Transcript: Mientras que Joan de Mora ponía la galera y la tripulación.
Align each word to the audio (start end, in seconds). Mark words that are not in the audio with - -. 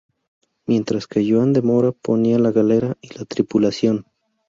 Mientras 0.65 1.05
que 1.05 1.23
Joan 1.31 1.53
de 1.53 1.61
Mora 1.61 1.91
ponía 1.91 2.39
la 2.39 2.51
galera 2.51 2.97
y 3.01 3.09
la 3.15 3.23
tripulación. 3.25 4.07